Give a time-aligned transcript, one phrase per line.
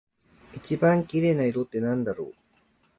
[0.55, 2.33] 一番綺麗な色ってなんだろう？